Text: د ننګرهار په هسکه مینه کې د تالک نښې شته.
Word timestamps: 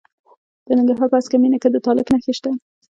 د 0.65 0.67
ننګرهار 0.77 1.09
په 1.11 1.17
هسکه 1.19 1.37
مینه 1.41 1.57
کې 1.61 1.69
د 1.71 1.77
تالک 1.85 2.07
نښې 2.13 2.33
شته. 2.37 2.51